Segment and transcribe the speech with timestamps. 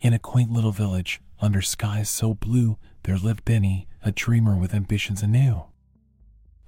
[0.00, 4.72] In a quaint little village, under skies so blue, there lived Benny, a dreamer with
[4.72, 5.64] ambitions anew.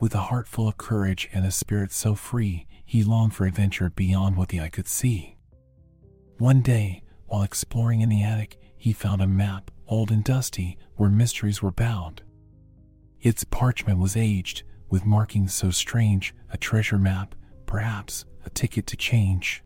[0.01, 3.91] With a heart full of courage and a spirit so free, he longed for adventure
[3.91, 5.37] beyond what the eye could see.
[6.39, 11.11] One day, while exploring in the attic, he found a map, old and dusty, where
[11.11, 12.23] mysteries were bound.
[13.21, 17.37] Its parchment was aged, with markings so strange, a treasure map,
[17.67, 19.63] perhaps a ticket to change.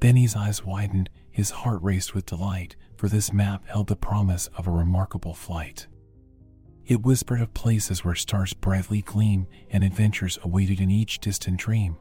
[0.00, 1.08] Benny's eyes widened,
[1.38, 5.86] his heart raced with delight, for this map held the promise of a remarkable flight.
[6.84, 11.96] It whispered of places where stars brightly gleam and adventures awaited in each distant dream.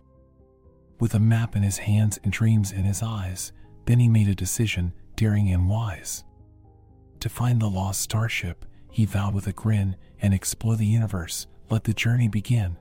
[1.00, 3.52] With a map in his hands and dreams in his eyes,
[3.86, 6.24] Benny made a decision, daring and wise.
[7.20, 11.84] To find the lost starship, he vowed with a grin and explore the universe, let
[11.84, 12.78] the journey begin.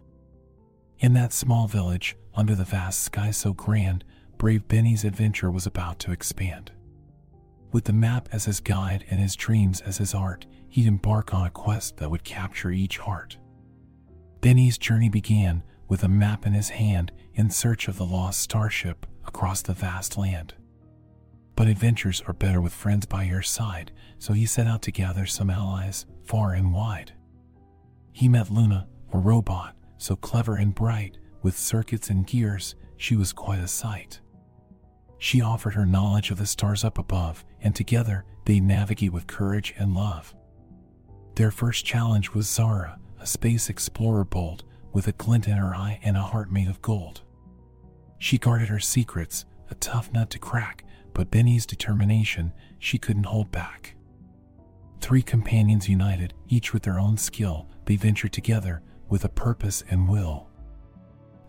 [1.01, 4.05] In that small village, under the vast sky so grand,
[4.39, 6.73] brave Benny's adventure was about to expand.
[7.73, 11.47] With the map as his guide and his dreams as his art, he'd embark on
[11.47, 13.37] a quest that would capture each heart.
[14.41, 19.07] Benny's journey began with a map in his hand in search of the lost starship
[19.27, 20.55] across the vast land.
[21.55, 25.27] But adventures are better with friends by your side, so he set out to gather
[25.27, 27.13] some allies far and wide.
[28.13, 33.33] He met Luna, a robot, so clever and bright, with circuits and gears, she was
[33.33, 34.21] quite a sight.
[35.19, 39.75] She offered her knowledge of the stars up above, and together they navigate with courage
[39.79, 40.35] and love.
[41.35, 46.01] Their first challenge was Zara, a space explorer bold, with a glint in her eye
[46.03, 47.23] and a heart made of gold.
[48.19, 53.51] She guarded her secrets, a tough nut to crack, but Benny's determination she couldn't hold
[53.51, 53.95] back.
[55.01, 60.09] Three companions united, each with their own skill, they ventured together with a purpose and
[60.09, 60.49] will.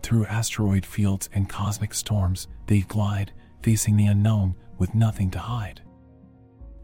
[0.02, 5.82] Through asteroid fields and cosmic storms, they glide, facing the unknown with nothing to hide.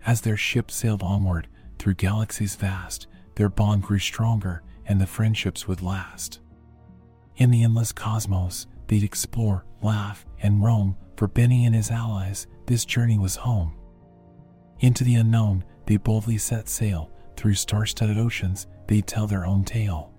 [0.07, 5.67] As their ship sailed onward through galaxies vast, their bond grew stronger and the friendships
[5.67, 6.41] would last.
[7.37, 10.97] In the endless cosmos, they'd explore, laugh, and roam.
[11.17, 13.77] For Benny and his allies, this journey was home.
[14.81, 17.11] Into the unknown, they boldly set sail.
[17.37, 20.13] Through star studded oceans, they'd tell their own tale.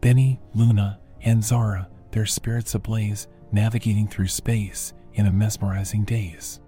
[0.00, 6.60] Benny, Luna, and Zara, their spirits ablaze, navigating through space in a mesmerizing daze.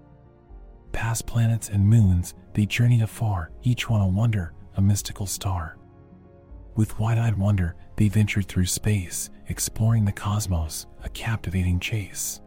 [0.91, 5.77] Past planets and moons, they journeyed afar, each one a wonder, a mystical star.
[6.75, 12.41] With wide eyed wonder, they ventured through space, exploring the cosmos, a captivating chase.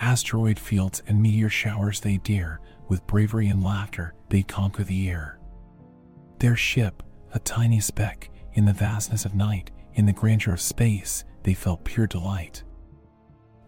[0.00, 5.38] Asteroid fields and meteor showers they dare, with bravery and laughter, they conquer the air.
[6.38, 7.02] Their ship,
[7.32, 11.84] a tiny speck, in the vastness of night, in the grandeur of space, they felt
[11.84, 12.62] pure delight.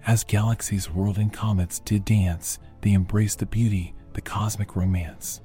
[0.07, 5.41] As galaxies whirled and comets did dance, they embraced the beauty, the cosmic romance.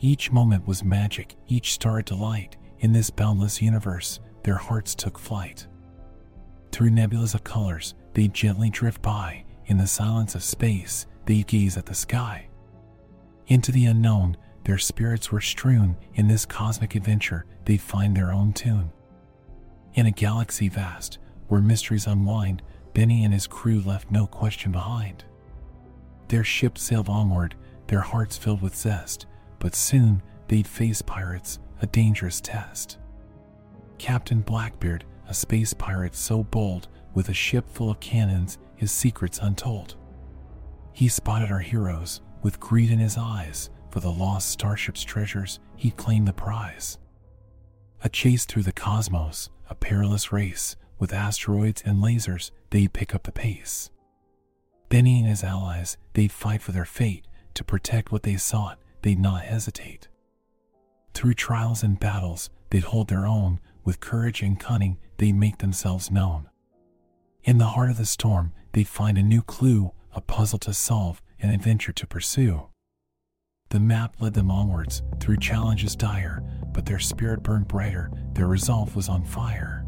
[0.00, 2.56] Each moment was magic, each star a delight.
[2.78, 5.66] In this boundless universe, their hearts took flight.
[6.70, 9.44] Through nebulas of colors, they gently drift by.
[9.66, 12.48] In the silence of space, they gaze at the sky.
[13.48, 15.96] Into the unknown, their spirits were strewn.
[16.14, 18.92] In this cosmic adventure, they'd find their own tune.
[19.94, 22.62] In a galaxy vast, where mysteries unwind,
[22.96, 25.22] Benny and his crew left no question behind.
[26.28, 27.54] Their ship sailed onward,
[27.88, 29.26] their hearts filled with zest,
[29.58, 32.96] but soon they'd face pirates, a dangerous test.
[33.98, 39.40] Captain Blackbeard, a space pirate so bold, with a ship full of cannons, his secrets
[39.42, 39.96] untold.
[40.94, 45.90] He spotted our heroes, with greed in his eyes, for the lost starship's treasures, he
[45.90, 46.96] claimed the prize.
[48.02, 53.24] A chase through the cosmos, a perilous race, with asteroids and lasers, they'd pick up
[53.24, 53.90] the pace.
[54.88, 57.26] Benny and his allies, they'd fight for their fate.
[57.54, 60.08] To protect what they sought, they'd not hesitate.
[61.14, 63.60] Through trials and battles, they'd hold their own.
[63.84, 66.48] With courage and cunning, they'd make themselves known.
[67.44, 71.22] In the heart of the storm, they'd find a new clue, a puzzle to solve,
[71.40, 72.66] an adventure to pursue.
[73.70, 76.42] The map led them onwards, through challenges dire,
[76.72, 79.85] but their spirit burned brighter, their resolve was on fire.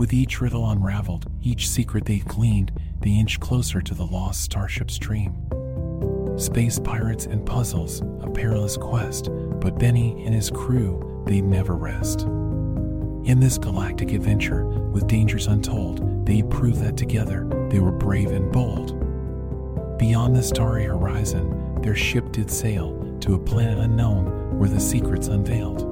[0.00, 4.96] With each riddle unraveled, each secret they gleaned, they inched closer to the lost starship's
[4.96, 5.34] dream.
[6.38, 9.28] Space pirates and puzzles, a perilous quest,
[9.60, 12.22] but Benny and his crew, they never rest.
[12.22, 18.50] In this galactic adventure, with dangers untold, they proved that together they were brave and
[18.50, 18.98] bold.
[19.98, 25.28] Beyond the starry horizon, their ship did sail to a planet unknown where the secrets
[25.28, 25.89] unveiled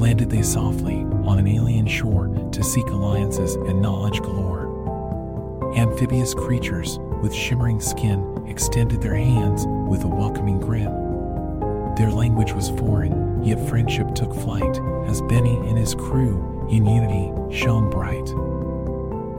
[0.00, 5.74] landed they softly on an alien shore to seek alliances and knowledge galore.
[5.76, 10.86] Amphibious creatures with shimmering skin extended their hands with a welcoming grin.
[11.96, 17.30] Their language was foreign, yet friendship took flight as Benny and his crew, in unity,
[17.54, 18.26] shone bright.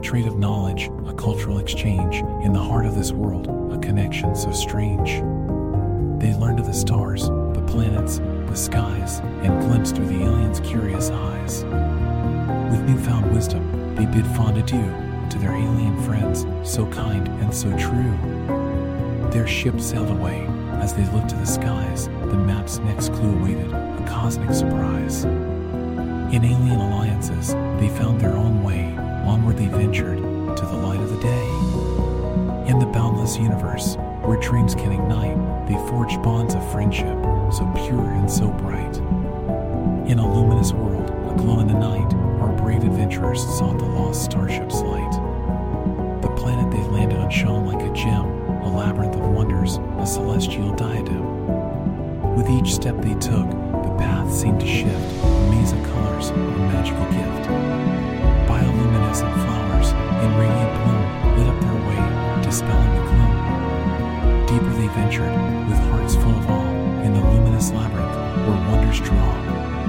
[0.00, 4.52] Trade of knowledge, a cultural exchange, in the heart of this world, a connection so
[4.52, 5.22] strange.
[6.22, 10.24] They learned of the stars, the planets, the skies, and glimpsed through the
[10.60, 11.64] curious eyes.
[12.70, 14.92] With newfound wisdom, they bid fond adieu
[15.30, 18.16] to their alien friends, so kind and so true.
[19.30, 20.46] Their ship sailed away.
[20.80, 25.24] As they looked to the skies, the map's next clue awaited a cosmic surprise.
[25.24, 28.94] In alien alliances, they found their own way.
[29.26, 32.68] Onward they ventured to the light of the day.
[32.70, 35.36] In the boundless universe, where dreams can ignite,
[35.68, 37.16] they forged bonds of friendship,
[37.52, 39.11] so pure and so bright.
[40.12, 42.12] In a luminous world, aglow in the night,
[42.42, 45.10] our brave adventurers sought the lost starship's light.
[46.20, 48.26] The planet they landed on shone like a gem,
[48.60, 52.36] a labyrinth of wonders, a celestial diadem.
[52.36, 54.92] With each step they took, the path seemed to shift,
[55.24, 57.48] a maze of colors, a magical gift.
[58.52, 64.44] Bioluminescent flowers in radiant bloom lit up their way, dispelling the gloom.
[64.44, 65.32] Deeper they ventured,
[65.70, 68.14] with hearts full of awe, in the luminous labyrinth
[68.46, 69.81] where wonders draw.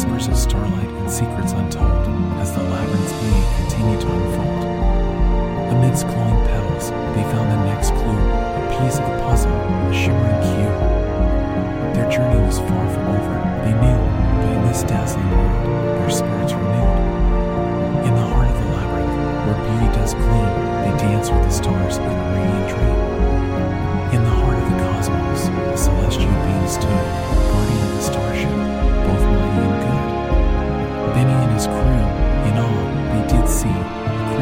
[0.00, 2.08] Whispers of starlight and secrets untold
[2.40, 4.64] as the labyrinth's beauty continued to unfold.
[5.74, 10.40] Amidst glowing petals, they found the next clue, a piece of the puzzle, a shimmering
[10.40, 10.89] cue.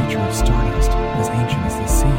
[0.08, 2.18] A creature of stardust as ancient as the sea.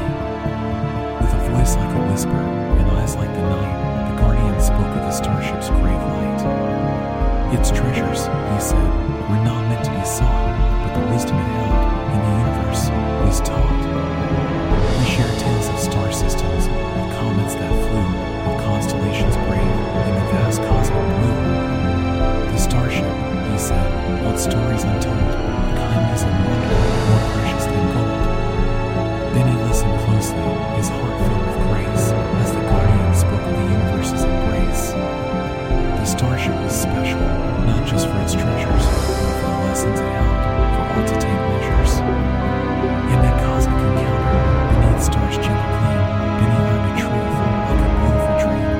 [1.21, 5.01] With a voice like a whisper and eyes like the night, the guardian spoke of
[5.01, 7.57] the starship's grave light.
[7.57, 8.89] Its treasures, he said,
[9.29, 10.53] were not meant to be sought,
[10.85, 12.89] but the wisdom it held in the universe
[13.25, 13.81] was taught.
[14.99, 16.67] We share tales of star systems,
[37.89, 38.85] just for its treasures,
[39.41, 40.37] for the lessons it held,
[40.77, 41.97] for all to take measures.
[43.09, 44.29] In that cosmic encounter,
[44.77, 45.97] beneath stars' gentle gleam,
[46.37, 47.33] learned a truth
[47.65, 48.77] like a beautiful dream.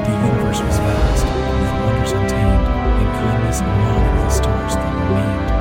[0.00, 2.64] The universe was vast, with wonders untamed,
[3.04, 5.52] and kindness and love were the stars that remained.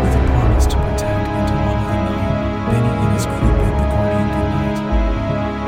[0.00, 3.74] With a promise to protect and to honor the night, Benny and his crew bid
[3.76, 4.80] the guardian goodnight.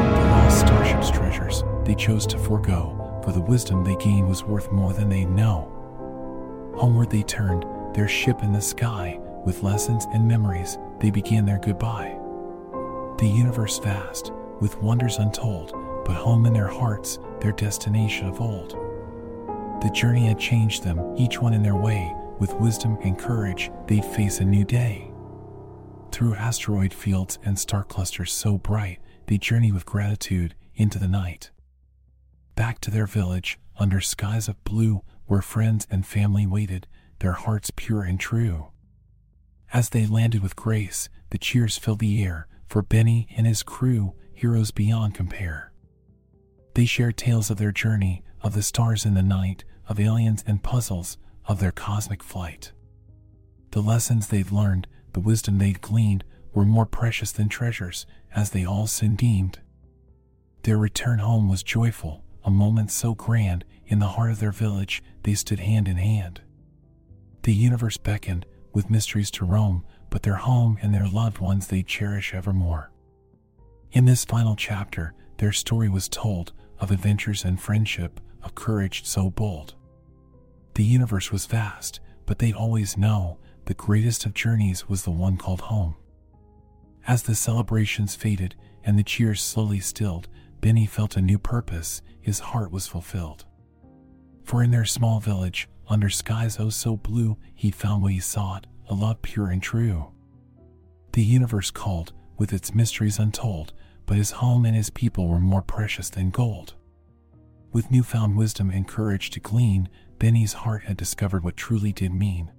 [0.08, 4.72] The lost starship's treasures they chose to forego, for the wisdom they gained was worth
[4.72, 5.68] more than they know.
[6.82, 7.64] Homeward they turned,
[7.94, 12.18] their ship in the sky, with lessons and memories, they began their goodbye.
[13.18, 15.70] The universe vast, with wonders untold,
[16.04, 18.72] but home in their hearts, their destination of old.
[19.80, 24.04] The journey had changed them, each one in their way, with wisdom and courage, they'd
[24.04, 25.08] face a new day.
[26.10, 31.52] Through asteroid fields and star clusters so bright, they journey with gratitude into the night.
[32.56, 36.86] Back to their village, under skies of blue, where friends and family waited,
[37.20, 38.66] their hearts pure and true.
[39.72, 44.12] As they landed with grace, the cheers filled the air, for Benny and his crew,
[44.34, 45.72] heroes beyond compare.
[46.74, 50.62] They shared tales of their journey, of the stars in the night, of aliens and
[50.62, 52.72] puzzles, of their cosmic flight.
[53.70, 58.04] The lessons they'd learned, the wisdom they'd gleaned, were more precious than treasures,
[58.36, 59.60] as they all soon deemed.
[60.64, 65.02] Their return home was joyful, a moment so grand, in the heart of their village,
[65.22, 66.40] they stood hand in hand.
[67.42, 71.82] The universe beckoned, with mysteries to roam, but their home and their loved ones they
[71.82, 72.90] cherish evermore.
[73.92, 79.30] In this final chapter, their story was told of adventures and friendship, of courage so
[79.30, 79.74] bold.
[80.74, 85.36] The universe was vast, but they'd always know the greatest of journeys was the one
[85.36, 85.96] called home.
[87.06, 90.28] As the celebrations faded and the cheers slowly stilled,
[90.62, 93.44] Benny felt a new purpose, his heart was fulfilled.
[94.44, 98.68] For in their small village, under skies oh so blue, he found what he sought,
[98.88, 100.12] a love pure and true.
[101.12, 103.72] The universe called, with its mysteries untold,
[104.06, 106.74] but his home and his people were more precious than gold.
[107.72, 109.88] With newfound wisdom and courage to glean,
[110.18, 112.52] Benny's heart had discovered what truly did mean.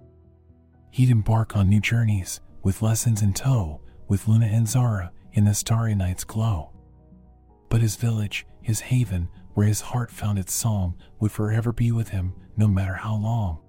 [0.92, 3.80] He'd embark on new journeys, with lessons in tow,
[4.10, 6.73] with Luna and Zara in the starry night's glow.
[7.74, 12.10] But his village, his haven, where his heart found its song, would forever be with
[12.10, 13.62] him, no matter how long.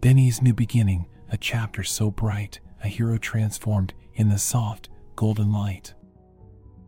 [0.00, 5.94] Benny's new beginning, a chapter so bright, a hero transformed in the soft, golden light.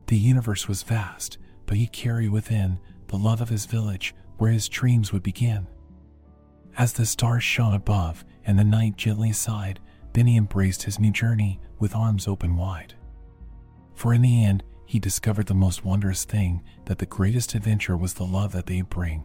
[0.08, 4.68] The universe was vast, but he carried within the love of his village where his
[4.68, 5.68] dreams would begin.
[6.76, 9.78] As the stars shone above and the night gently sighed,
[10.12, 12.94] Benny embraced his new journey with arms open wide.
[13.94, 18.14] For in the end, he discovered the most wondrous thing that the greatest adventure was
[18.14, 19.24] the love that they bring.